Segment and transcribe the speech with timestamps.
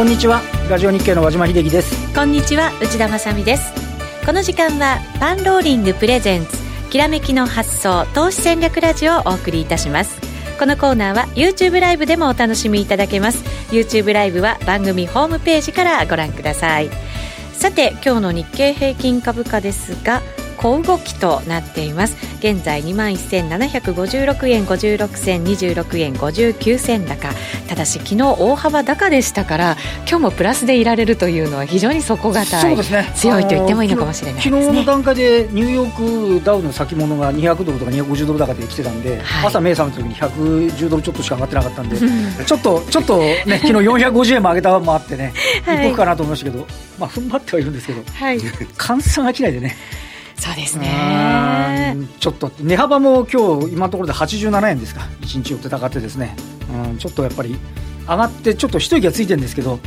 [0.00, 0.40] こんにちは。
[0.70, 2.14] ラジオ日経の和島秀樹です。
[2.14, 3.70] こんにちは内田まさです。
[4.24, 6.56] この時間はパンローリングプレゼンツ
[6.88, 10.18] きらめきの発想投資戦略ラジオをお送りいたします。
[10.58, 13.44] このコーナーは YouTube ライブでもお楽しみいただけます。
[13.72, 16.88] YouTube ライブは番組ホームページからご覧ください。
[17.52, 20.22] さて今日の日経平均株価ですが
[20.60, 22.16] 小動きとなっています。
[22.40, 27.30] 現在2万1756円56銭26円59銭高。
[27.66, 41.96] ただし昨日大幅高でしたから今日もプラスでいられるというのは非常に底堅い、ね、強いと言ってもいいのかもしれないです、ね、昨日の段階でニューヨークダウの先物が200ドルとか250ドル高で来てたんで、はい、朝目覚めた時に110ドルちょっとしか上がってなかったんで、
[42.44, 45.32] ちょっとちょっとね 昨日450円も上げたもあってね、
[45.64, 46.66] はい、いくかなと思いましたけど
[46.98, 49.76] まあ踏ん張ってはいるんですけど、はい、換算が嫌いでね
[50.40, 51.96] そうですね。
[52.18, 55.02] ちょっと値幅も今日今のところで87円ですか。
[55.20, 56.34] 1日寄って高ってですね、
[56.88, 57.56] うん、ちょっとやっぱり
[58.08, 59.78] 上がってちょっと一息がついてるんですけど、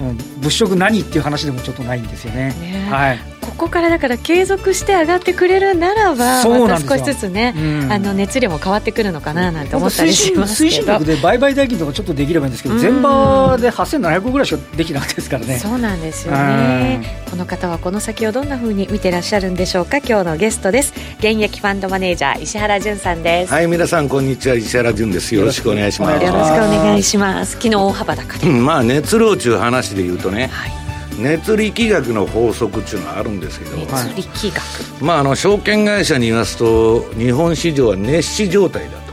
[0.00, 2.54] うん、物色何っていう話でもちょっとないんですよね。
[2.60, 10.76] ねはいここからだから継続して上がってくれるならばまた少しずつね、うん、あの熱量も変わってくるのかななんて思ったりしますけど。
[10.76, 30.85] 推進力で売買代金とかちょっとできればいいんですけど、全場で8700ぐらいしかできなかったですからねそうなんですよねこの方はこの先をどんなふうに見てらっしゃるんでしょうか今日のゲストです現役ファンドマネージャー石原潤さんですはい皆さんこんにちは石原潤ですよろしくお願いしますよろしくお願いします昨日大幅高で、うん、まあ熱量中話で言うとね、はい
[31.18, 39.06] 熱力学の法則っていうのはあるんですけど熱力学、まあ、あの証券会社に言いますと日本市場は熱死状態だと。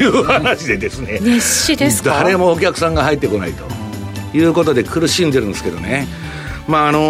[0.00, 1.18] いう話でですね。
[1.20, 2.10] 熱死ですか？
[2.10, 3.64] 誰もお客さんが入ってこないと。
[4.32, 6.06] いうことで苦しんでるんですけどね、
[6.68, 7.00] まああの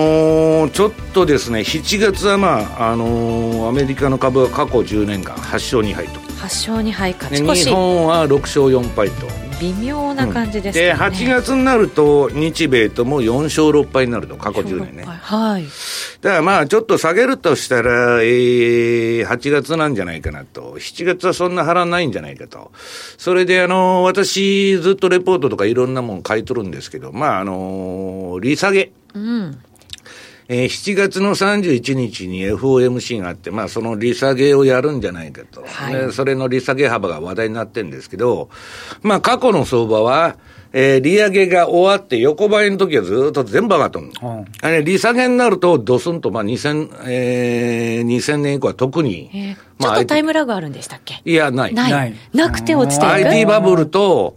[0.69, 6.21] ー、ちょっとですね7月は、まああのー、アメリカの株は過去10年間8勝2敗と。
[6.21, 7.65] 8勝2敗勝ち越し。
[7.65, 9.27] 日本は6勝4敗と
[9.61, 15.05] 微妙な感じですね、うん、で8月になると日米とも4勝6敗になると過去10年ね。
[15.05, 15.65] はい。
[16.21, 20.79] だからまあちょっと下げるとしたら、えー、8月なんじゃないかなと。
[20.79, 22.73] 7月はそんな張らないんじゃないかと。
[23.17, 28.93] それであの私ずっとレポートとかいろんなもん書いとるんですけどまああの利下げ。
[29.15, 29.59] うん
[30.51, 35.63] えー、7月の31日に FOMC があって、まあその利下げをやるんじゃないかと。
[35.63, 38.49] はい、それの利下げ幅が話題になってるんですけど、
[39.03, 40.39] まあ過去の相場は、
[40.73, 51.21] えー、利上げが終わって横ばいの時はずっと全部上がっとる、うん、あれ、利下げになるとドスンと、まあ2000、えー、2000年以降は特に、えー、まあ、ちょっとタイムラグあるんでしたっけ？
[51.25, 51.75] いや、ない。
[51.75, 52.15] ない。
[52.33, 54.37] なくて落ちていく IT バブルと、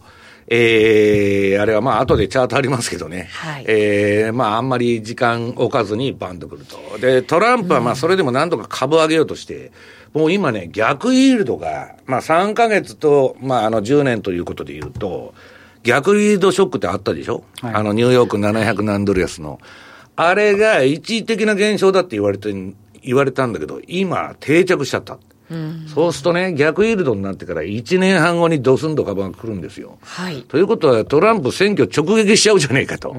[0.54, 6.98] えー、あれはまあ後でチャートありますけどね、はい、えー、まああんまり時間置かずにバンとくると。
[6.98, 9.72] で、トランプはまあそれでも何とか株上げようとして、
[10.12, 15.32] うん、もう今ね、逆イールドが、まあ3ヶ月と、まああの10年ということで言うと、
[15.84, 19.58] 逆イールドショックってあったでしょ、はい、あのニューヨーク700何ドル安の。
[20.16, 22.52] あれが一時的な現象だって言われて、
[23.02, 25.18] 言われたんだけど、今定着しちゃった。
[25.92, 29.98] そうするとね、逆イールドになってから1年半後にドスンと株が来るんですよ。
[30.02, 30.42] はい。
[30.42, 33.14] ということは、トランプ選挙直撃しちゃうじゃねえかと。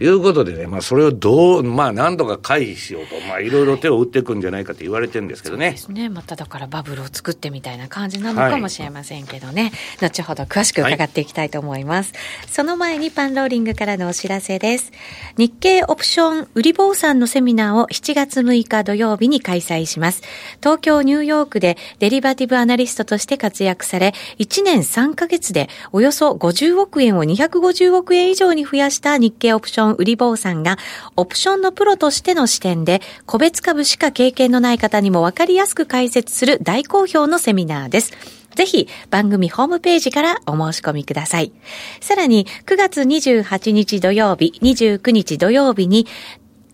[0.00, 5.74] いうことでね、まあ、それをどう、まあ、何とか回避しようと、まあ、いろいろ手を打っていくんじゃないかと言われてるんですけどね。
[5.76, 6.08] そうですね。
[6.08, 9.72] まただからバブルを作ってみたいな感じなのかもしれませんけどね。
[9.98, 12.12] はい、後ほど詳しく伺っていきたいと思います。
[12.12, 14.92] はい、その前にパンローリングからのお知らせです。
[15.36, 20.22] 日経オプション売り坊さんのセミナーを7月6日土曜日に開催します。
[20.60, 30.78] 東京、ニューヨークでデリバティブアナリストとして活躍され、1年3ヶ月でおよそ50億円を250億円以上に増やした日経オプション売り坊さんが、
[31.16, 38.12] オプションのプロとしての視点で、個別株しか経験のない方にもわかりやすく解説する大好評のセミナーです。
[38.54, 41.52] ぜひ番組ホームページからお申し込みください。
[42.00, 46.06] さらに9月28日土曜日、29日土曜日に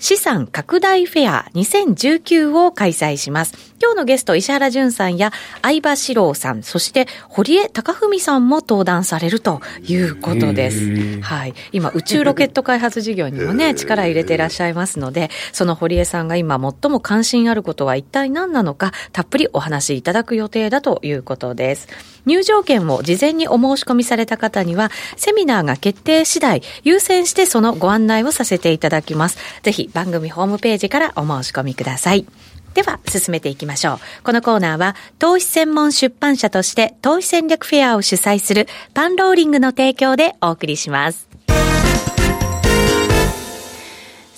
[0.02, 3.54] 資産拡大フェア2019を開催します。
[3.80, 5.32] 今日のゲスト、石原淳さんや
[5.62, 11.20] 相葉史郎さん、そして堀江貴文さんも登壇されるということです。
[11.20, 11.54] はい。
[11.70, 21.86] 今、宇宙ロケット開発事業にもね、 力入れていらっしゃいますので、その堀江さんが今最も関心あることは一体何なのか、たっぷりお話しいただく予定だということです。
[22.26, 29.38] 入場券を事前にお申し込みされた方には、セミナーが決定次第、優先してそのご案内をさせていただきます。
[29.62, 32.26] ぜひ番組ホームページからお申し込みください。
[32.74, 33.98] では、進めていきましょう。
[34.24, 41.31] このコーナーは、投資専門出版社として、投資戦略フェアを主催する、パンローリングの提供でお送りします。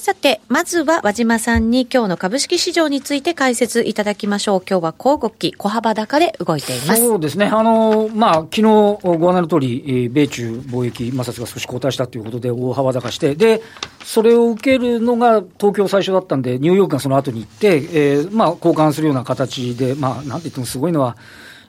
[0.05, 4.62] さて、まずは和島さんに今日の株式市場について解説いただきましょう。
[4.69, 7.01] 今日は小動き、小幅高で動いています。
[7.01, 7.47] そうですね。
[7.47, 13.62] あの、まあ、昨日ご案内の通り、米中貿易摩擦が少し後退したということで大幅高して、で、
[14.05, 21.17] それを受けるのが東京最初だったんで、ニューヨークがその後に行って、えー、まあ、交換するような形で、まあ、なんて言ってもすごいのは、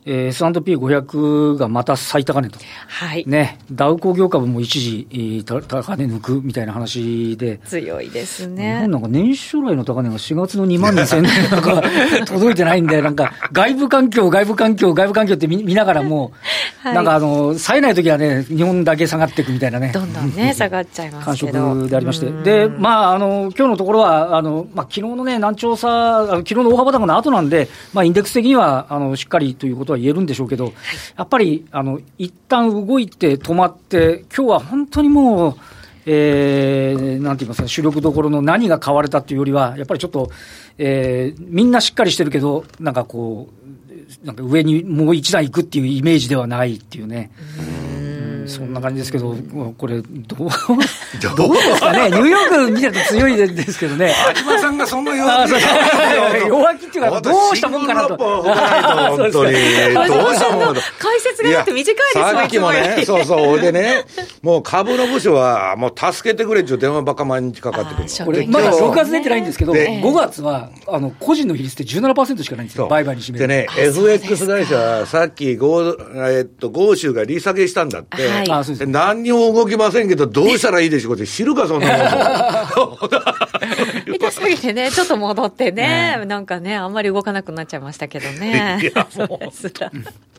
[0.07, 2.59] えー、S&P500 がまた最高値と。
[2.87, 3.23] はい。
[3.25, 3.57] ね。
[3.71, 5.61] ダウ工業株も一時、高
[5.97, 7.57] 値抜くみたいな話で。
[7.65, 8.75] 強いですね。
[8.75, 11.81] 日本なんか年初来の高値が4月の2万2000年なんか
[12.27, 16.31] 届いてないんで、なんか外部環境、外部環境、外部環境って見ながらも、
[16.83, 19.91] はい、なんかあの、冴えない時はね、日本だけ下がっていくみたいなね。
[19.91, 21.53] どんどんね、下がっちゃいますけど。
[21.53, 22.31] 感触でありまして。
[22.43, 30.73] で、まあ、あの、今日のところは、あの、まあ、昨日のね、難聴さ、昨日の大幅高の後なんで、まあ、インデックス的には、あの、しっかりということはは言えるんでしょうけど、はい、
[31.17, 35.55] やっぱりあの一旦動いて止まって、今日は本当にもう、
[36.05, 40.29] えー、なんて言いますか、主力どころの何が買われたっていうよりは、やっぱりちょっと、
[40.77, 43.49] えー、みんなしっかりしてるけど、なんかこ
[44.23, 47.31] う、なんか上にもう一段行くっていうイメージではないっていうね。
[47.91, 47.94] う
[48.47, 49.35] そんな感じですけど、
[49.77, 50.05] これ、ど
[50.45, 50.49] う、
[51.35, 51.53] どう？
[51.55, 54.13] ですかね、ニューヨーク見てると強いですけどね。
[54.35, 55.51] 有馬さんがそんな弱気。
[56.47, 58.17] 弱気っていうか、どうしたもんかなと。
[58.17, 59.53] 本当に。
[59.95, 63.61] どうしたもんか解説がだって短いですさっきもね、そうそう。
[63.61, 64.03] でね、
[64.41, 73.47] もう株の部署は、もう助けてくれっていう電話ばっか毎日かかってくるこれ、まだ6月出てないんですけど、5月は、あの、個人の比率って17%しかないんですよ、売買に占める。
[73.47, 78.17] でね、FX 会社は、さっき、えっと、豪州が利下げしたんだって。
[78.35, 81.15] はい、何にも動きませんけど、どうしたらいいでしょう。
[81.15, 82.97] って知るか、そんなもん。
[84.15, 88.79] 痛すぎてね、 ちょっと戻ってね、ねなんかね、あんまり動かなくなっちゃいましたけどね。
[88.81, 89.45] いや、もう。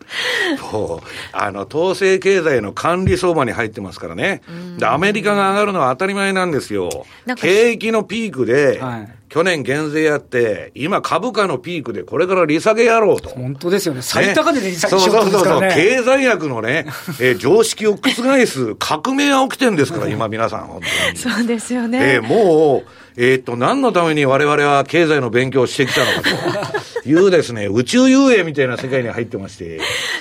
[0.73, 1.01] もう、
[1.33, 4.41] あの、統制経済の管理相場に入ってますからね。
[4.79, 7.07] で、アメリカが上がるのは当たり前なんですよ。
[7.37, 13.29] 景気のピークで、はい去年減税やって、今株価のピークでこれから利下げやろうと。
[13.31, 14.01] 本当ですよね。
[14.01, 15.71] 最高値で利下げしようとですからね。
[15.73, 16.07] そうそうそう。
[16.07, 16.87] 経済学のね、
[17.21, 21.19] えー、常識を覆す革命が起きてるんですから、今皆さん、本当に。
[21.19, 22.15] そうですよね。
[22.15, 29.81] えー、もう、えっ、と、何のために我々は経済の勉強をしてきたのかというですね、宇宙遊泳みたいな世界に入ってまして、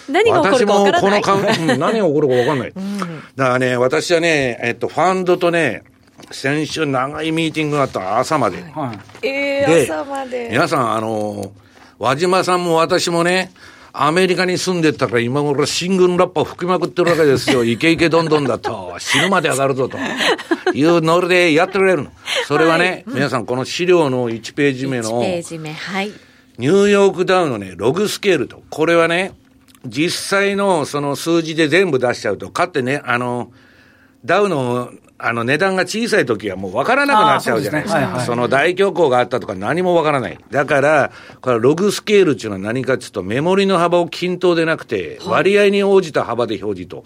[0.10, 1.22] 何が起こるか分からない。
[1.22, 2.74] 私もこのか、うん、 何が起こるか分かんない。
[2.74, 3.00] うん、
[3.36, 5.84] だからね、私はね、えっ、と、ファンドとね、
[6.32, 8.64] 先週長いミーティングがあった朝まで。
[8.74, 10.48] はい、ええー、朝まで。
[10.50, 11.52] 皆さん、あの、
[12.00, 13.52] 輪島さんも私もね、
[13.98, 17.64] アメリカに住んでたから今頃シングルラッパー吹きまくってるわけですよ。
[17.66, 19.98] イケイケどんどんだと、死ぬまで上がるぞと。
[20.74, 22.12] いうノリでやってくれるの。
[22.48, 25.22] それはね、はいうん、皆さんこの資料の1ページ目の。
[25.22, 26.12] 1ページ目、はい。
[26.58, 28.62] ニューヨークダウのね、ログスケールと。
[28.70, 29.34] これはね、
[29.86, 33.52] 実際のその数字で全部出しちゃうと、かってね、あの、
[34.26, 38.00] ダウのあの値段が小さい時はもう分からなくなっちゃうじゃないですか。
[38.00, 40.38] そすねはいはい、その大恐慌があったとか何も分からない。
[40.52, 47.06] だから、これログスケールっていうのは何かっていうと、メモリの幅を均等でなくて、割合に応じた幅で表示と。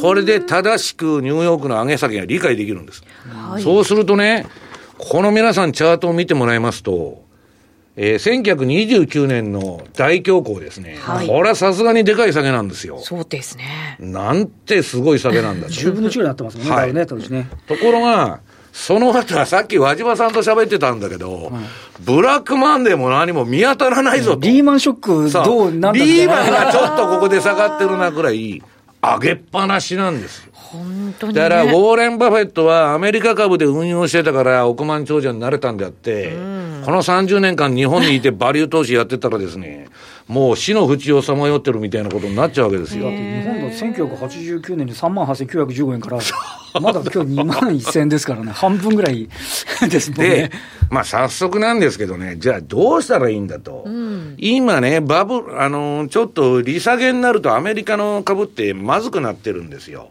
[0.00, 3.04] これで正しくニューヨークの上げ下げが理解できるんです。
[3.62, 4.46] そうするとね、
[4.96, 7.24] この皆さんチャートを見てもらいますと、
[8.02, 10.96] えー、1929年の大恐慌ですね。
[11.02, 12.98] はい、これはさすがにでかい下げなんですよ。
[13.00, 13.98] そうですね。
[14.00, 15.68] なんてすごい下げなんだ。
[15.68, 17.50] 10分の1になってますもんね、はい、ね、当時ね。
[17.66, 18.40] ところが、
[18.72, 21.62] その後はさっき輪島さんと喋ってたんだけど、はい、
[22.00, 24.40] ブラックマンデーも何も見当たらないぞと。
[24.48, 28.62] リーマンショックどうなんだリーマンがちょっとここで下がってるなぐらい、
[29.02, 30.52] 上げっぱなしなんですよ。
[30.54, 36.34] 本当に、ね、だから、ウォーレン・バフェットはアメリカ株で運用してたから億万長者になれたんであって、
[36.84, 39.88] この30年間日本にいてバリュー投資やってたらですね、
[40.28, 43.10] もう死の淵をさまよってるみたいなことになっちゃうわけですよ。
[43.10, 46.18] 日本の1989年に3万8915円から、
[46.80, 49.28] まだ今日2万1000円ですからね、 半分ぐらい
[49.88, 50.28] ですもんね。
[50.28, 50.52] で、
[50.88, 53.82] まあ早速なんですけどね、じゃあどうしたらいいんだと。
[53.86, 60.10] うん、今ね、バブル、あの、ちょっと利下げになるとアメリカの株ってまずくなってるんですよ。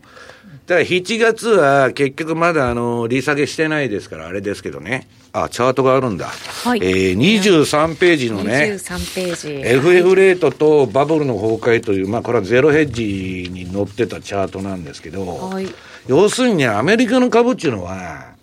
[0.70, 5.08] だから7月は結局まだあの、利下げしてないですから、あれですけどね。
[5.34, 6.28] あ、チャートがあるんだ。
[6.28, 6.80] はい。
[6.84, 8.74] えー、23ページのね。
[8.76, 9.68] 23ページ。
[9.68, 15.68] FF レートとバブルの崩壊という、まあこれはゼロヘッジに載ってたチャートなんですけど、はい。
[16.08, 18.34] 要するにね、アメリカの株っていうのは、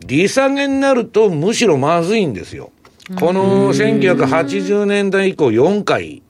[0.00, 2.72] 利下げになるとむしろまずいんですよ。
[3.20, 6.22] この1980年代以降4回、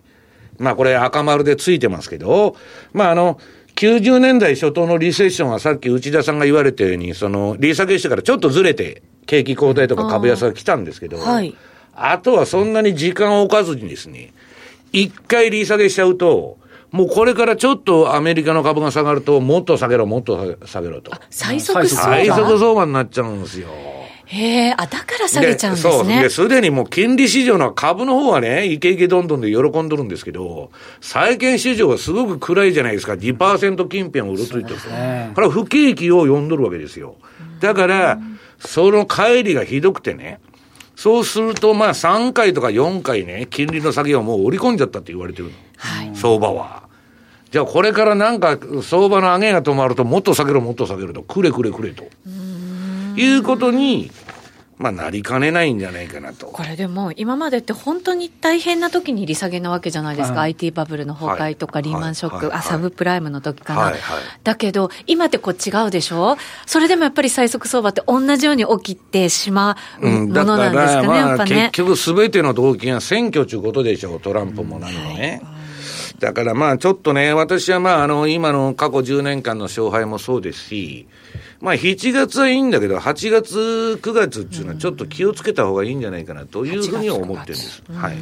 [0.58, 2.56] まあこれ赤丸でついてますけど、
[2.92, 3.38] まああの、
[3.76, 11.54] 90年代初頭のリセッションはさっき内田さんが言われたように、その、利下げしてからちょっとずれて、景気後退とか株安が来たんですけど、はい、
[11.94, 14.32] あとはそんなに時間を置かずにですね、
[14.92, 16.58] 一回利下げしちゃうと、
[16.90, 21.12] もうこれからちょっとアメリカの株が下がると、もっと下げろ、もっと下げろと。
[21.28, 23.68] 最速相場最速相場になっちゃうんですよ。
[24.26, 25.92] へえ、あ、だから下げちゃうんですね。
[25.92, 26.06] そう。
[26.06, 33.12] で、すでにもう金利市場の株の方はね、イケイケどんどんで喜んどるんですけど、債券市場はすごく暗いじゃないですか。
[33.12, 34.76] 2%近辺をうろついてる。
[34.90, 37.16] ね、これは不景気を呼んどるわけですよ。
[37.60, 38.18] だから、
[38.58, 40.40] その帰りがひどくてね、
[40.96, 46.84] そうすると、まあ3回とか4回ね、金利の下げをもう織り込んじゃったって言われてるはい、相場は。
[47.52, 52.04] じゃあこれからなんか相場の上げが止まるともっと下げろもっと下げると、くれくれくれと。
[53.16, 54.10] いうことに、
[54.78, 56.48] まあ、なりかねないんじゃないかなと。
[56.48, 60.40] これでも、今までって本当に大変な時に利下げなわけじゃないですか。
[60.40, 63.80] はい、IT バブルの崩壊とか、リーマンショック、はい、あ、サブプライムの時かな。
[63.80, 64.00] はいはい、
[64.44, 66.36] だけど、今ってこう違うでしょ？
[66.66, 71.70] それでもやっぱり最速相場って同じように起きてしまうものなんですかね、うん、まあ、やっぱね。
[71.70, 75.40] 結局すべての動機が選挙ということでしょう、トランプも何もね。
[75.42, 75.56] うん
[76.18, 81.06] だからまあちょっとね、私はまああの今の過去10年間の勝敗もそうですし、
[81.60, 87.82] まあ7月はいいんだけど、8月、9月っていうのはちょっと気をつけた方がいいんじゃないかなというふうには思ってるんです。
[87.92, 88.16] はい。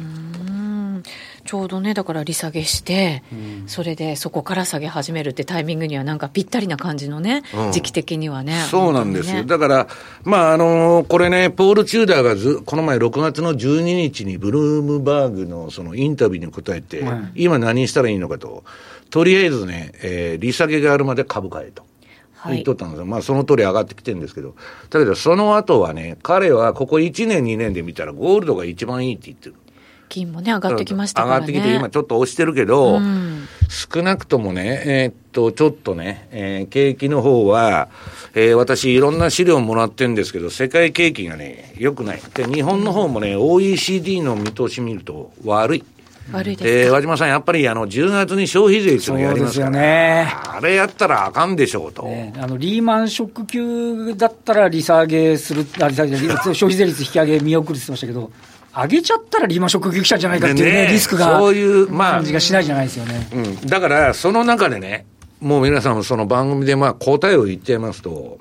[1.45, 8.65] ちょうどね、だから利下げして、うん、それでそこから下げ始めるってタイミングには、なんかぴったりな感じのね、うん、時期的にはね。
[8.71, 9.35] そうなんですよ。
[9.37, 9.87] ね、だから、
[10.23, 18.63] まあ、あのー、これね、ポール・チューダーがず、この前6月の12日にブルームバーグのそのインタビューに答えて、うん、今何したらいいのかと、
[19.11, 21.83] とりあえずね、えー、利下げがあるまで株買えと。
[22.51, 23.05] 言っとったんですよ。
[23.05, 24.55] まあその通り上がってきてるんですけど。
[24.89, 29.55] だけどその後はね、彼はここ1年2年で見たらゴールドが一番いいって言ってる。
[30.09, 31.47] 金もね、上がってきましたからね。
[31.47, 37.89] 上がってきて、今ちょっと押してるけど、うん、少なくともね、えー、っと、ちょっとね、えー、景気の方は、
[38.33, 42.21] えー、私、いろんな資料もらってるんですけど、世界景気がね、良くない。
[42.33, 45.83] で、日本の方もね、OECD の見通し見ると悪い。
[46.31, 58.31] 悪いですで、和島さん、やっぱりあの10月に消費税っていうのやりますから、ね、あれやったらあかんでしょうと、ね、あのリーマンショック級だったら利下げする、あ利下げ消費税率引き上げ見送りって言ってましたけど、
[58.75, 63.29] 上げちゃったらリーマンショック級来たんじゃないかっていうね、ねリスクが、そういう、まあ、感じがしないじゃないですよね。
[63.33, 65.05] うん、だから、その中でね、
[65.39, 68.39] もう皆さんその番組でまあ答えを言っちゃいますと、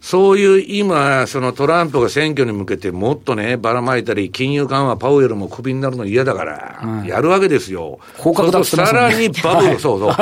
[0.00, 7.98] そういう今、そのトランプが選挙に向けてもっとね、ばらまいたり、金融緩和、パウエルもクビになるの嫌だから、やるわけですよ。
[8.16, 10.16] 広角ださらにバブル、 そうそう。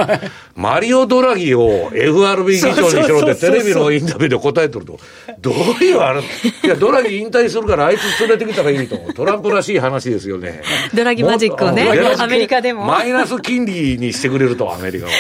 [0.57, 4.99] マリオ・ドラギを FRB 議長にしろってテレビのインタビューで答えてると、
[5.41, 5.55] どう
[5.85, 6.25] いうあれ、い
[6.67, 8.97] や、ドラギ引退するからあいつ連れてきたらいいと。
[9.15, 10.63] トランプらしい話ですよね。
[10.95, 11.89] ドラギマジックをね、
[12.19, 12.85] アメリカでも。
[12.85, 15.11] マイナス金利にしてくれると、アメリカを。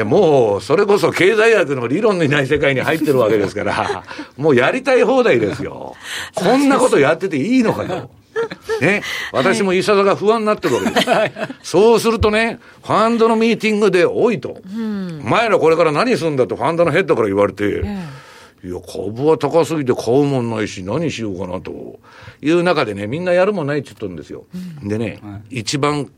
[0.00, 4.02] でもう、それこそ経済学の理論のいない世界に入ってるわけですから、
[4.38, 5.94] もうやりたい放題ですよ。
[6.34, 8.10] こんなことやってていいのかと。
[8.80, 11.06] ね、私もいささか不安になってるわけです。
[11.62, 22.00] そうするとね、ファンドのミーティングで、おいと、うん、前らこれから何するんだとファンドのヘッドから言われて、うん、いや、株は高すぎて買うもんないし、何しようかなと
[22.40, 24.46] いう中でね、みんなやるもんないって言ったんですよ。
[24.82, 26.10] うん、でね、はい、一番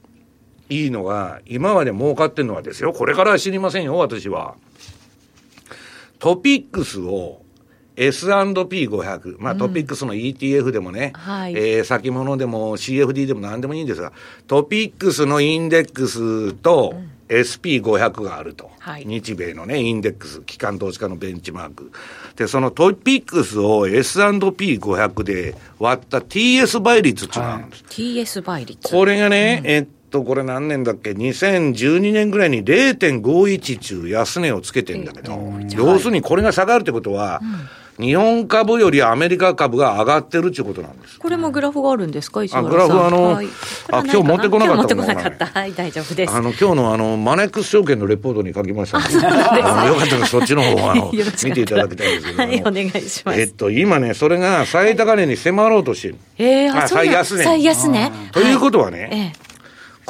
[0.72, 4.54] いいのが、今まで儲かってんのはですよ、これからは知りませんよ、私は。
[6.18, 7.42] トピックスを
[7.96, 14.12] S&P500、まあ、トピックスの ETF でもね、うんはい、えー、先物でも CFD でも何でもいいんですが、
[14.46, 16.94] トピックスのインデックスと
[17.28, 21.92] SP500 があると、はい、日米のね、インデックス、機関投資家のベンチマーク。
[22.36, 27.84] で、そのトピックスを S&P500 で割った TS 倍率っていうのがあるんです。
[27.84, 28.88] はい、TS 倍率。
[28.88, 35.36] これがね、うん、えっと、これ何年だっけ ?2012 年ぐらいに0.51中安値をつけてんだけど、
[35.70, 37.40] 要するにこれが下がるってことは、
[37.98, 41.18] 日本株よりアメリカ株が上がってるっていうことなんです。
[41.18, 42.72] これもグラフがあるんですか、石原さん。
[42.72, 43.46] あ、グラフあの、はい、
[43.92, 44.76] あ、今日持ってこなかった。
[44.76, 45.46] 持ってこなかった。
[45.46, 46.32] はい、大丈夫です。
[46.32, 51.12] あの、今日のあの、マネックス証券のレポートに書きましたので、あのよかったらそっちの方あの、
[51.44, 52.42] 見ていただきたいんですけど。
[52.42, 53.40] はい、お願いします。
[53.40, 56.16] えっと、今ね、それが最高値に迫ろうとしてる。
[56.38, 57.44] ええー、あ、最安値。
[57.44, 58.10] 最安値。
[58.32, 59.51] ということはね、ええ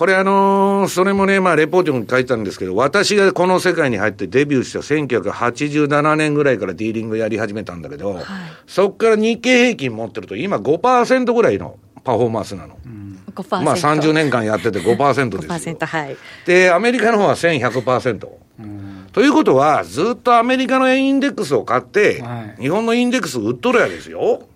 [0.02, 8.24] これあのー、それもね、まあ、レポートに書いてたんですけど、私がこの世界に入ってデビューした1987年ぐらいからディーリングやり始めたんだけど、はい、
[8.66, 12.76] そこから日経平均持ってると、今5%ぐらいのパフォーマンスなの。
[12.84, 15.76] うん、まあ30年間やってて5%ですよ。
[15.76, 16.16] 5%はい。
[16.46, 18.28] で、アメリカの方は1100%。
[18.58, 24.48] うん、ということは、ずっとアメリカのインデックスを買って、はい、日本のインデックス売っとるやですよ。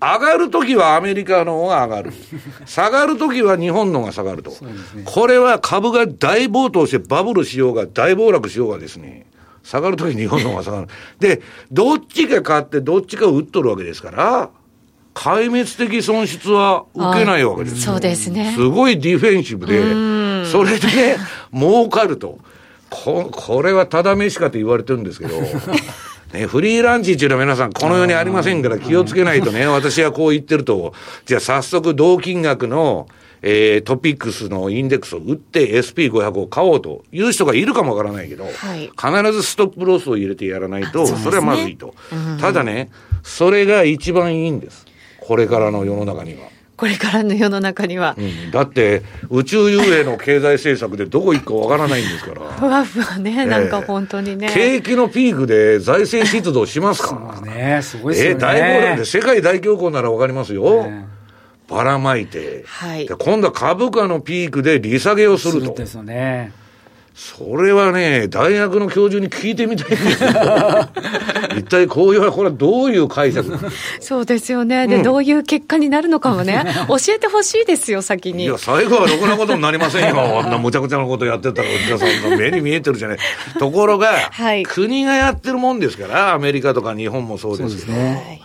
[0.00, 2.12] 上がるときはアメリカの方が上がる。
[2.64, 4.56] 下がるときは日本の方が下がると、ね。
[5.04, 9.26] これは株が大暴騰してバブルしようが大暴落しようがですね、
[9.62, 10.88] 下がるとき日本の方が下がる。
[11.18, 14.50] で、どっちが買ってどっちか売っとるわけですから、
[15.14, 18.52] 壊滅的損失は受けないわけですそうですね。
[18.56, 21.18] すごいディフェンシブで、それで
[21.52, 22.38] 儲かると。
[22.90, 25.40] ここれはただ飯かと言われてるんですけど、
[26.32, 30.94] ね、フリーランチっていうのは皆さんこの世にありませんから気をつけないとね、 私はこう言ってると、
[31.26, 33.08] じゃあ早速同金額の、
[33.42, 42.38] えー、トピックスのインデックスを売って SP500 を買おうという人がいるかもわからないけど、はい、必ずストップロスを入れてやらないと、それはまずいと、うん。
[42.38, 42.90] ただね、
[43.24, 44.86] それが一番いいんです。
[45.18, 46.59] これからの世の中には。
[46.80, 48.16] これからの世の中には。
[48.18, 52.40] うん、だって、宇宙遊泳の経済政策でどこ行くかわからないんですから。
[52.52, 54.50] ふわふわね、なんか本当にね。
[54.54, 57.34] 景気のピークで財政出動しますか？
[57.36, 58.36] そうね、すごいですよね。
[58.36, 60.86] え大暴落で世界大恐慌ならわかりますよ。
[60.86, 61.06] ね
[61.68, 65.74] ばらまいて、はい、今度は株価のピークで利下げをすると。
[65.74, 66.52] ですよね。
[67.14, 70.30] それはね、大学の教授に聞いてみたいんですよ。
[71.58, 73.58] 一体こういう、これはどういう解釈
[74.00, 74.86] そうですよね。
[74.86, 78.44] で、うん、どういう結果になるのかもね、 教えてほしいですよ、先に。
[78.44, 80.40] いや、最後はろくなことになりませんよ。
[80.40, 83.18] あんなむちゃくちゃなことやってたら、じゃさん目に見えてるじゃない。
[83.58, 87.98] ところが、はい、国がやってるもんですから、アメリカとか日本もそうですけど。
[87.98, 88.40] ね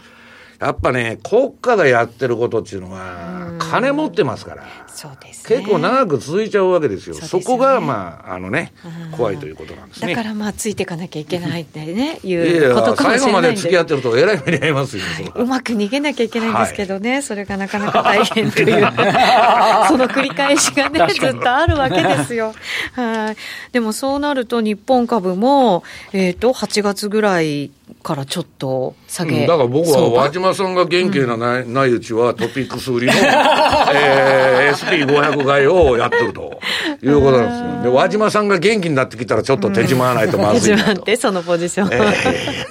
[0.59, 4.63] やっぱね、国家がやってることっていうのは、金持ってますから、
[4.95, 7.15] 結構長く続いちゃうわけですよ。
[7.15, 8.73] そ、ね、こが、まあ、あのね、
[9.11, 10.15] 怖いということなんですね。
[10.15, 15.41] だからまあ、ついていかなきゃいけないってね、いうことかもしれない最後まで付き合ってると、えらい目に遭いますよ、は。
[15.41, 18.67] い、うまく逃げなきゃいけないんですけどね、はい、それがなかなか大変という、
[19.87, 22.53] その繰り返しがね、ずっとあるわけですよ。
[22.93, 23.37] はい。
[23.73, 25.83] でもそうなると、日本株も、
[26.13, 27.71] えっ、ー、と、8月ぐらい、
[28.01, 33.13] からちょっと下げ、うん、だから僕は和島さんが元気なない,、ないうちはトピックス売りの、
[33.93, 36.59] えー、SP500 買いをやってると
[37.01, 37.91] いうことなんですよ。
[37.91, 40.85] で、和島さんが元気になってきたらちょっと手締まわないとまずいなと。
[40.85, 41.89] 手締まってそのポジション。
[41.93, 41.97] え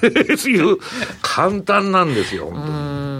[0.02, 0.78] ー、いう
[1.22, 3.14] 簡単なんですよ、本当に。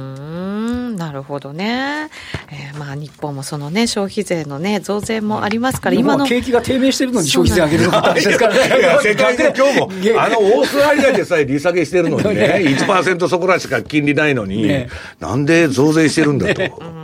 [0.97, 2.09] なるほどね。
[2.51, 6.27] えー、まあ日本もそのね、消費税のね、増税もありますから、今の。
[6.27, 8.79] 景気が低迷してるのに消費税上げるのかですからね。
[8.79, 14.89] いや、世界で今日も、あのオーストラリアでさえ利下げしてるのにね、 1%そこらしか金利ないのに、ね、
[15.21, 16.63] なんで増税してるんだと。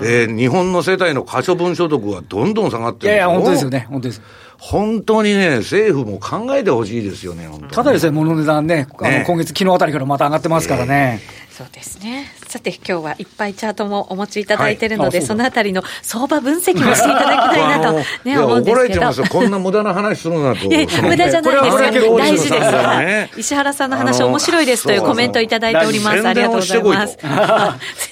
[0.00, 4.22] で、日本の世帯の可処分所得はどんどん下がってるいやいや、本当ですよね、本当です。
[4.58, 11.20] 本当にね、政府も考えてほしいですよね、ただでさえ物の値段ね、あの今月、昨日あたりからまた上がってますからね。
[11.50, 12.26] そうですね。
[12.54, 18.76] さて、今日はいっぱいチャートもお持ちいただいているので、はい、そのあたりの相場分析もしていただきたいなと、ね、思うんですけど。
[18.76, 20.68] 怒られてますこんな無駄な話するなと。
[21.02, 22.16] 無駄じゃないですよ。
[22.16, 23.30] 大事ですね。
[23.36, 26.28] 石原さんの話面白いですというコメントいただいております。
[26.28, 27.18] ありがとうございます。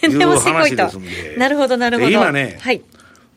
[0.00, 0.90] 宣伝も してこいと。
[1.38, 2.10] なるほど、なるほど。
[2.10, 2.82] 今ね、はい。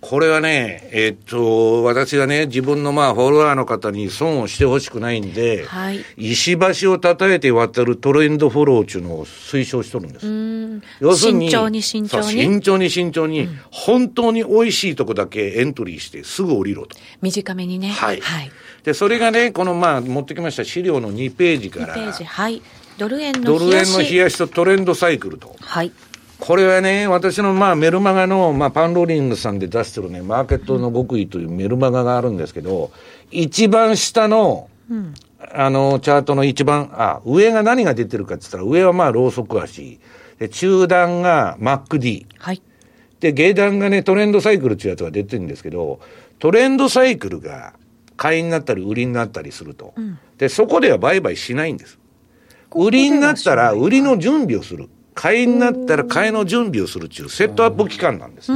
[0.07, 10.85] これはね、えっと、私がね、自分のまあ、フォロワーの方に損をしてほしくないんで、はい、石橋を叩いて渡るトレンドフォローっていうのを推奨しとるんです。
[10.99, 12.23] 要するに、慎重に慎重に？
[12.31, 16.95] 慎重に慎重に、うん、本当に美味しいとこだけエントリーして、すぐ降りろと。
[17.21, 17.89] 短めにね。
[17.89, 18.21] はい。
[18.21, 18.51] はい、
[18.83, 21.95] で、それがね、このまあ、持ってきました資料の2ページから。
[21.95, 22.61] 2ページ、はい。
[22.99, 23.91] ドル円の冷やし。
[23.93, 25.55] ドル円の冷やしとトレンドサイクルと。
[25.59, 25.91] はい。
[26.39, 32.91] これはね、私のまあメルマガの、まあ、パンローリングさんで出してるね、マーケットの極意というメルマガがあるんですけど、
[33.31, 35.13] 一番下の、うん、
[35.53, 39.99] あの、チャートの一番、あ、上が何が出てるかって言ったら、上はまあ、ローソク足。
[40.39, 42.25] で、中段が MacD。
[42.37, 42.61] はい。
[43.19, 45.99] で、下段がね、トレンドサイクルっていうやつが出てるんですけど、
[46.39, 47.73] トレンドサイクルが
[48.17, 49.93] 買いになったり売りになったりすると。
[49.95, 51.97] うん、で、そこでは売買しないんです。
[52.73, 54.89] 売りになったら、売りの準備をする。
[55.15, 58.51] 買いになったら買いの準備をするっていうセットアップ期間なんです。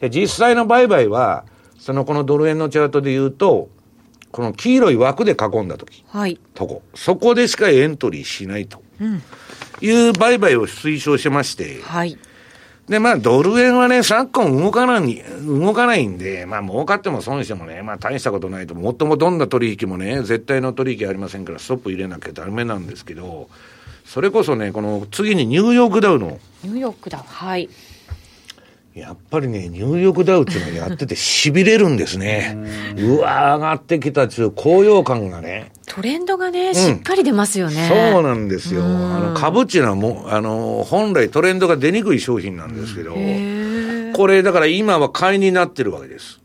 [0.00, 1.44] で実際の売買は、
[1.78, 3.68] そのこのドル円のチャートで言うと、
[4.30, 8.82] この黄色い枠で囲んだとき、はい、とこ、そこでしかエントリーしないと。
[9.80, 12.16] いう売買を推奨してまして、はい、
[12.88, 23.48] で、まあ、ドル円はね、昨今動かない、動かないんで、まあ、儲かっても損してもね、まあ、大したことないと、もっともどんな取引もね、絶対の取引ありませんから、ストップ入れなきゃダメなんですけど、
[24.04, 26.38] それこそね、この次にニューヨークダウの。
[26.62, 27.68] ニューヨークダウ、はい。
[28.94, 32.56] やっぱりね、ニューヨークダウっていうのをやってて 痺れるんですね。
[32.96, 35.72] うわ上がってきたっていう高揚感がね。
[35.86, 37.88] トレンドがね、しっかり出ますよね。
[37.88, 38.84] そうなんですよ。
[38.84, 43.16] あの、株っていうのはもう、あの、本来トレンドが出にくい商品なんですけど、
[44.16, 46.40] これだから今は買いになってるわけです。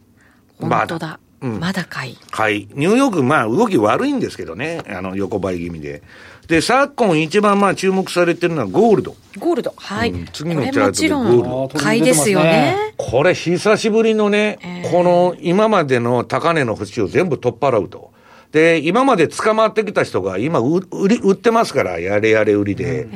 [0.60, 1.20] 本当だ。
[1.42, 2.18] うん、まだ買い。
[2.32, 2.68] 買い。
[2.74, 4.82] ニューヨーク、まあ動き悪いんですけどね。
[4.90, 6.02] あの、横ばい気味で。
[6.50, 9.16] で、昨今一番まあ注目されてるのはゴールド。
[9.38, 9.72] ゴールド。
[9.78, 10.12] はい。
[10.12, 11.80] うん、次のチャートでゴールド。
[11.80, 12.96] 買いですよね。
[12.98, 18.12] これ久しぶりのね、えー、この今までの高値の節を全部取っ払うと。
[18.52, 23.04] で、今まで捕まってきた人が今売り、売ってますから、やれやれ売りで。
[23.04, 23.12] うん、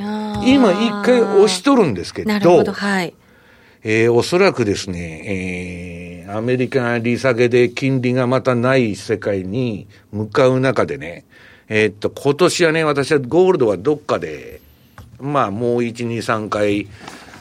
[0.46, 2.28] 今一回押しとるんですけど。
[2.28, 3.14] なるほど、はい。
[3.82, 11.24] えー、おそらくですね、えー、アメリカ利下げで金利がまたない世界に向かう中でね、
[11.68, 14.60] えー、っと、今年はね、私はゴールドはどっかで、
[15.20, 16.88] まあ、もう1、2、3回、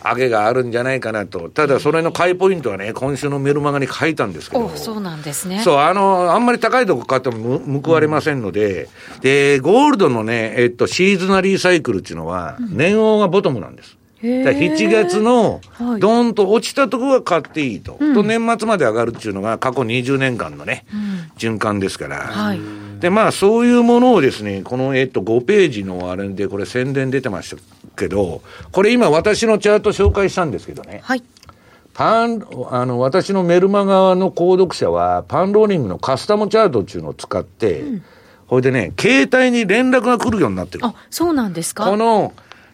[0.03, 1.49] 上げがあるんじゃないかなと。
[1.49, 4.69] ただ、それの買いポイントはね、今週のメルマガに書いたんですけど。
[4.75, 5.61] そうなんですね。
[5.63, 13.97] そう、あの、あんまり高いとこ買っても報われませんので、うん、で、ゴールドのね、えっと、シーズナリーサイクルっていうのは、年王がボトムなんです。
[14.23, 15.59] 7月の
[15.99, 22.59] どんと落ちたところは買っていいと、と年末まで上がるっていうのが過去20年間のね、うん、循環ですから、はい、
[22.99, 27.61] でまあそういうものをですね、このえっと5ページのあれで、これ宣伝出てました
[27.97, 31.23] けど、これ今私のチャート紹介したんですけどね、はい、
[31.93, 38.03] パン、あの、私のメルマガの購読者は、パンローリングのカスタムチャートっていうのを使って、うん、
[38.47, 40.85] これでね、携帯に連絡が来るようになってる。
[40.85, 41.85] あ、そうなんですか？
[41.85, 42.33] この、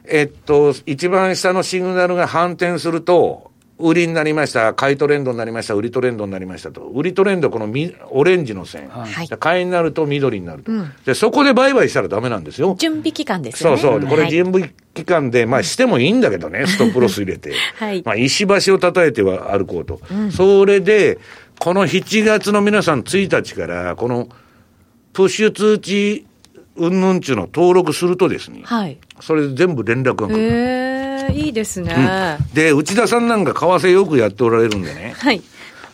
[0.09, 6.81] えっと、一番下のシグナルが反転すると、売りになりました、買いトレンドになりました、売りトレンドになりましたと。
[6.81, 8.89] 売りトレンド、このみオレンジの線。
[8.89, 12.75] はい、買いになると緑になると、うん、で、そこで売買したらダメなんですよ。
[12.77, 13.77] 準備期間ですね。
[13.77, 14.05] そうそう。
[14.05, 17.53] これ準備期間で、まあしてもいいんだけどね、 ストップロス入れて。
[17.77, 18.03] はい。
[18.05, 20.01] まあ石橋を叩いては歩こうと。
[20.11, 21.17] うん、それで、
[21.57, 24.27] この7月の皆さん1日から、この、
[25.13, 26.25] プッシュ通知
[26.79, 30.39] うんぬんちゅうのを登録するとですね、はい、それで全部連絡が来る。
[30.39, 35.13] へえ、いいですね、うん、で、内田さんなんか為替よくやっておられるんでね。
[35.17, 35.41] はい。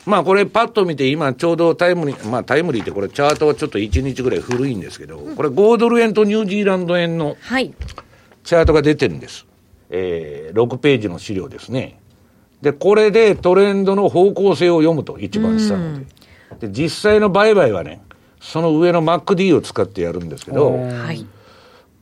[0.05, 7.37] まあこれパッと見て今ちょうどタイムリー、まあタイムリーってこれチャートはちょっと1日ぐらい古いんですけど、これ5ドル円とニュージーランド円の
[8.43, 9.45] チャートが出てるんです。
[9.89, 11.99] えー、6ページの資料ですね。
[12.61, 15.99] で、これでトレンドの方向性を読むと、一番下の
[16.59, 16.67] で。
[16.67, 18.01] で、実際の売買はね、
[18.39, 21.25] その上の MacD を使ってやるんですけど、はい、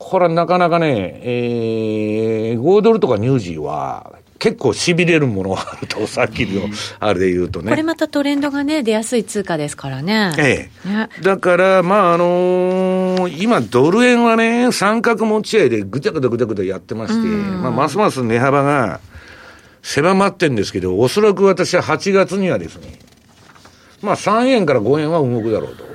[0.09, 6.63] これはなかなかね、えー、5ドルとかニュージーは、結構しびれるものがあると、さっきの
[6.99, 7.69] あれで言うとね。
[7.69, 10.33] これまたトレンドがね、出やすい通貨ですからね。
[10.37, 10.89] ええ。
[10.89, 18.99] ね、だから、まあ、あのー、今、ドル円はね、三角持ち合いでぐちゃぐちゃぐちゃぐちゃやってまして、まあ、ますます値幅が
[19.81, 22.99] 狭まってんですけど、おそらく私は8月にはですね、
[24.01, 25.85] まあ、3円から5円は動くだろうと。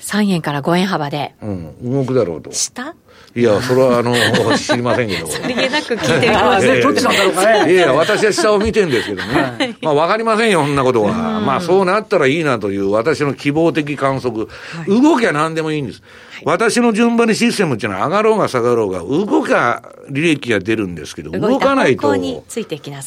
[0.00, 1.34] 3円から5円幅で。
[1.42, 2.52] うん、動くだろうと。
[2.52, 2.94] 下？
[3.34, 4.14] いや、それはあの、
[4.56, 5.26] 知りませんけど。
[5.26, 6.80] さりげなく聞いてみます。
[6.80, 7.72] どっちなんだろうかね。
[7.72, 9.76] いや、私は下を見てるんですけどね。
[9.82, 11.40] まあ、わかりませんよ、そんなことは。
[11.40, 14.48] まあ、そうなったらいいなという私の希望的観測。
[14.86, 16.02] 動きは何でもいいんです。
[16.44, 22.08] 私の順番にシステムっていうのは上がろうが下がろうが、動きは履歴が出るんですけど、動かないと、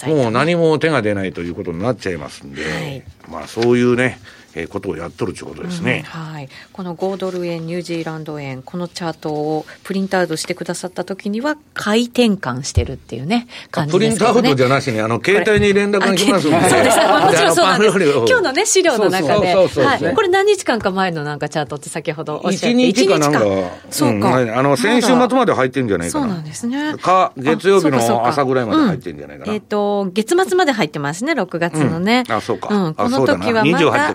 [0.07, 4.19] もう何も手が出ないということになっちゃいますんで、まあ、そういうね、
[4.55, 23.41] えー、ことをやっとるということですね、うん、はい、この5ドル円、ニュージーランド円、このチャートをプリントアウトしてくださったときには、買い転換してるっていうね、感じですね、プリントアウトじゃなしに、あの携帯に連絡が来ますんで、そうです、 もちろんそうなんです、今日のね、資料の中で、はい、これ、何日間か前のなんかチャートって、先ほどおっしゃって、1日かなんか、
[23.89, 34.13] そうか、うん、あの先週末まで入ってるんじゃないかな、そうなんですね、か月曜日の朝ぐらいまで入ってるんじゃないかな、えっ、と、月末まで入ってますね、6月のね、あそうか、うん、この時はまだ、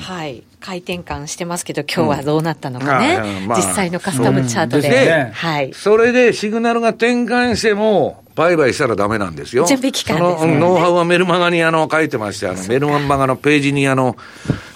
[0.00, 0.42] はい。
[0.64, 4.88] 回転換してますけど、今日はどうなったのかね、うんまあ、実際のカスタムチャートで。
[4.88, 9.64] ではい、それでシグナルが転換しても、売買したらダメなんですよ。
[9.66, 14.16] 準備期間です、ね、ノウハウはメルマガにあの書いてまして、あのメルマガのページにあの、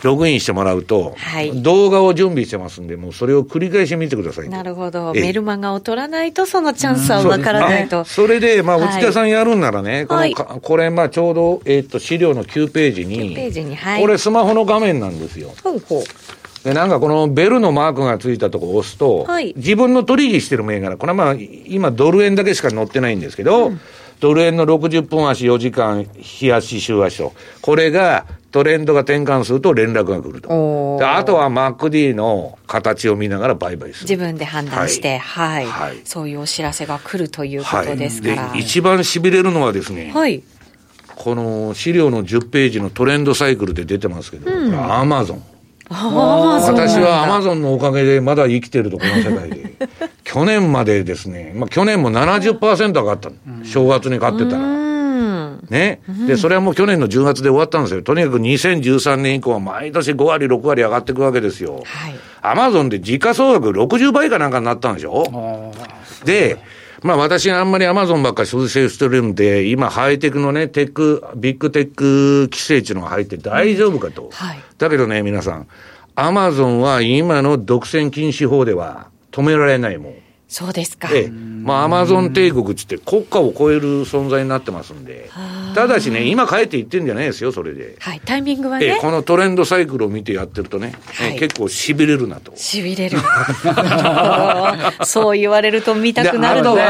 [0.03, 4.49] ログインしてもらうと、はい、動画を準備してますんで、もうそれを繰り返し見てください。
[4.49, 5.13] なるほど。
[5.13, 8.05] メルマガを取らないと、そのチャンスはわからないと。
[8.05, 14.01] それで、まあ、内田さんやるんならね、はい、この、これ、まあ、ちょうど、えっ、と、資料の9ページに、9ページに、はい。
[14.01, 15.53] これスマホの画面なんですよ。
[15.65, 16.65] ほうほう。
[16.65, 21.35] で、なんかこのベルのマークがついたとこ押すと、はい、自分の取引してる銘柄、これはまあ、
[21.67, 23.81] 今ドル円だけしか載ってないんですけど、うん、
[24.21, 30.97] ドル円の60分足4時間、日足、週足と、これがトレンドが転換すると連絡が来ると。
[30.99, 34.11] であとは MacD の形を見ながら売買する。
[34.11, 38.43] 自分で判断して、はい、はい、そういうお知らせが来るということですから。
[38.45, 40.43] はい、で一番痺れるのはですね、はい、
[41.15, 45.43] この資料の10ページのトレンドサイクルで出てますけど、うん、アマゾン。
[45.91, 49.75] 私はアマゾンのおかげでまだ生きてると、この世界で。
[50.25, 53.37] 去年までですね、まあ去年も70%上がったの。
[53.65, 54.79] 正月に買ってたら。
[55.71, 56.01] ね。
[56.27, 58.03] で、それはもう去年の10月で終わったんですよ。
[58.03, 61.83] とにかく2013年以降は毎年5割、6割上がっていくわけですよ。
[61.85, 62.15] はい。
[62.43, 65.73] アマゾンで時価総額60倍かなんかになったんでしょ？
[66.25, 66.59] で、
[67.03, 74.25] まあ私があんまりアマゾンばっかり推奨してるんで、今ハイテクのね、テック、ビッグテック規制値のが入って大丈夫かと。
[74.25, 75.69] うんはい、だけどね、皆さん、
[76.17, 80.15] アマゾンは今の独占禁止法では止められないもん。
[80.49, 81.11] そうですか。
[81.13, 85.31] ええ、まあ、アマゾン帝国っつって国家を超える存在になってますんで、
[85.75, 87.97] ただしね、今買えって言ってんじゃないですよ、それで。
[88.01, 88.87] はい、タイミングはね。
[88.87, 92.53] ええ、このトレンドサイクルを見てやってるとね、はい、結構しびれるなと。
[92.57, 93.19] しびれる。
[95.05, 96.83] そう言われると見たくなるのね。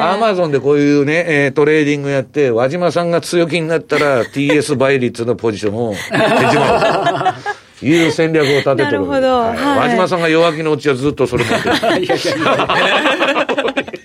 [0.00, 7.53] アマゾンでこういうね、えー、トレーディングやって、輪島さんが強気になったら TS 倍率のポジションを手締まる。
[7.84, 8.84] いう戦略を立ててる。
[8.84, 9.40] なるほど。
[9.42, 9.88] はい。
[9.90, 11.74] 輪島さんが弱気のうちはずっとそれ持ってる。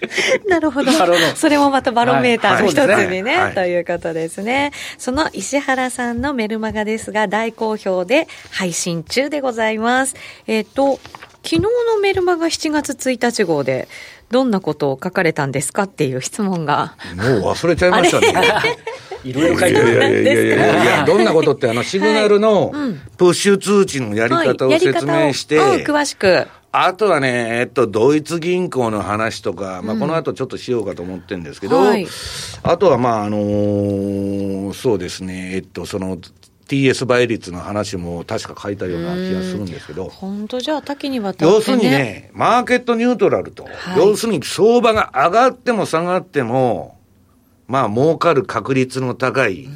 [0.47, 0.91] なるほど。
[1.35, 4.71] それもまたバロメーターの一つにね、ということですね。
[4.97, 10.15] その石原さんのメルマガですが、大好評で配信中でございます。
[10.47, 10.99] えっ、と、
[11.43, 11.69] 昨日の
[12.01, 13.87] メルマガ7月1日号で、
[14.31, 16.95] どんなことを書かれたんですかっていう質問が。
[17.15, 18.77] もう忘れちゃいましたね。
[19.23, 19.91] いろいろ書いてある。
[19.91, 22.71] いやいやいやいやいや、どんなことって、あの、シグナルの
[23.17, 26.47] プッシュ通知のやり方を説明して、詳しく。
[26.71, 32.05] あとはね、えっと、ドイツ銀行の話とか、まあ、この後ちょっとしようかと思ってるんですけど、はい、
[32.61, 36.19] あとは、まあ、あのー、そうですね、えっと、その、
[36.69, 40.05] TS 倍率の話も確か書いたような気がするんですけど。
[40.05, 46.99] 本当じゃあ多岐にわたって、ね、要するにね、マーケットニュートラルと、はい、要するに相場が上がっても下がっても、
[47.67, 49.67] まあ儲かる確率の高い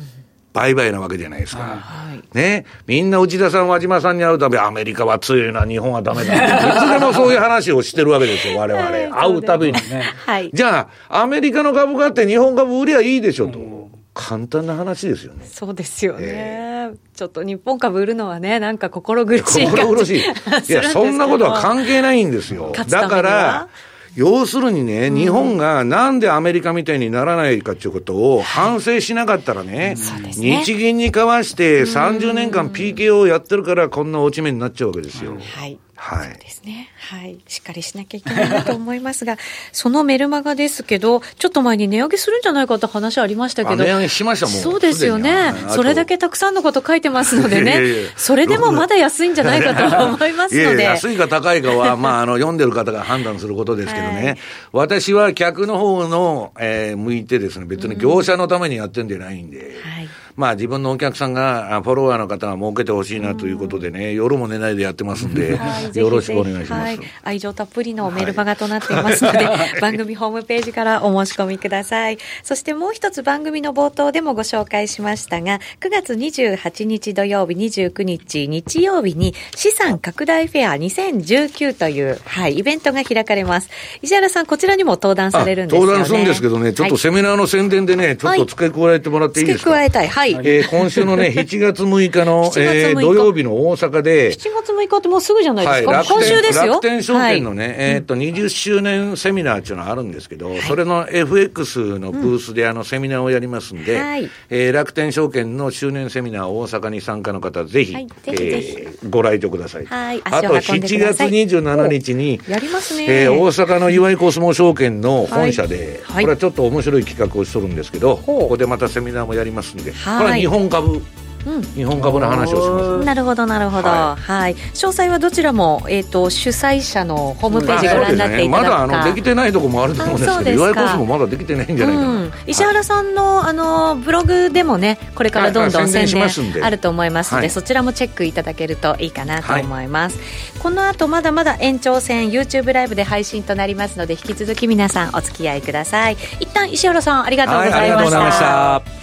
[0.53, 1.63] 売買なわけじゃないですか。
[1.63, 2.65] はい、ね。
[2.85, 6.33] みんな内田さん、和島さんに会うたび、アメリカは強いな、日本はダメだ。
[6.35, 8.87] いつでもそういう話をしてるわけですよ、我々。
[9.19, 10.03] 会うたびにね。
[10.27, 13.57] はい、じゃあ、アメリカの株買って日本株売りゃいいでしょと。
[13.57, 13.73] うん
[14.13, 15.45] 簡単な話ですよね。
[15.45, 16.19] そうですよね。
[16.21, 16.72] えー、
[17.15, 20.19] ちょっと日本株売るのはね、なんか心苦しい心苦しい。
[20.19, 20.23] い
[20.71, 22.73] や、そんなことは関係ないんですよ。
[22.89, 23.67] だから、
[24.15, 29.95] 要するにね、日本がなんでアメリカみたいにならないかということを反省しなかったらね、
[30.35, 35.35] 日銀に交わして30年間 PKO やってるからこんな落ち目になっちゃうわけですよ。
[35.55, 35.79] はい。
[36.03, 36.29] はい。
[36.31, 36.89] そうですね。
[36.97, 37.39] はい。
[37.47, 39.37] しっかりしなきゃいけないなと思いますが、
[39.71, 43.81] そのメルマガですけど、ちょっと前に値上げするんじゃないかって話ありましたけど。
[43.81, 45.53] 値上げしましたもんそうですよね。
[45.69, 47.79] それだけたくさんのこと書いてますのでね、
[48.17, 50.83] それでもまだ安いんじゃないかと思いますので。
[50.83, 54.25] 安いか高いかは、まあ、あの、読んでる方が判断することですけどね。
[54.25, 54.37] はい、
[54.73, 59.79] 私は客の方の、えー、向いてですね、別に業者のためにやってんじゃないんで。
[59.81, 65.59] はいまあ自分のお客さんが、フォロワーの方が儲けてほしいなということでね、夜も寝ないでやってますんで、
[65.93, 66.81] よろしくお願いします。
[66.81, 72.17] はい、愛情たっぷりのメルマガとなっていますので、はい、 番組ホームページからお申し込みください。
[72.41, 83.69] そしてもう一つ番組の冒頭でもご紹介しましたが、9月28日土曜日、29日日曜日に資産拡大フェア2019という、はい、イベントが開かれます。
[84.01, 85.91] 石原さん、こちらにも登壇されるんですよね。
[85.91, 90.07] 登壇するんですけどね、ちょっとセミナーの宣伝でね、ちょっと付け加えてもらっていいですか、付け加えたい。
[90.07, 90.22] はい。
[90.31, 96.73] えー、今週のね、 7月6日の、えー、土曜日の大阪で、7月6日ってもうすぐじゃないですか、はい、今週ですよ。
[96.73, 107.95] 楽天証券のね、はい、えっ、と、20周年セミナーっていうのがあるんですけど、はい、それの FX のブースであのセミナーをやりますんで、はい、えー、楽天証券の周年セミナー大阪に参加の方、ぜひ、
[108.27, 109.85] えー、ご来場ください。
[109.85, 121.01] はい、あと、7月27日に、やりますね、えー、大阪の岩井コスモ証券の本社で、これはちょっと面白い企画をしとるんですけど、ここでまたセミナーもやりますんで、これは日本株。
[121.45, 123.05] うん、日本株の話をします。
[123.05, 132.09] なるほどなるほど、はい、はい、詳細はどちらもえっ、ー、と主催者のホームページご覧になっていただくか、ね、まだあのできてないところもあると思うんですけど、岩井コースもまだできてないんじゃないかな。
[132.11, 140.17] うん、石原さんのあのブログでもねこれからどんどん宣伝あると思いますので、はい、そちらもチェックいただけるといいかなと思います。
[140.17, 140.23] は
[140.59, 146.17] い、この後まだまだ延長戦 YouTube ライブで配信となりますので引き続き皆さんお付き合いください。
[146.39, 149.02] 一旦石原さんありがとうございました。